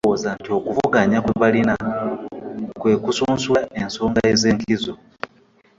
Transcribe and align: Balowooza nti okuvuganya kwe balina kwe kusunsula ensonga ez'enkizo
Balowooza 0.03 0.31
nti 0.39 0.49
okuvuganya 0.57 1.17
kwe 1.23 1.33
balina 1.41 1.73
kwe 2.81 2.93
kusunsula 3.03 3.61
ensonga 3.81 4.19
ez'enkizo 4.31 4.93